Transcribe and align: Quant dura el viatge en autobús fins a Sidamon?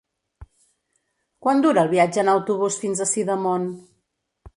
Quant 1.45 1.61
dura 1.65 1.83
el 1.87 1.91
viatge 1.91 2.21
en 2.23 2.31
autobús 2.33 2.79
fins 2.85 3.05
a 3.05 3.07
Sidamon? 3.11 3.69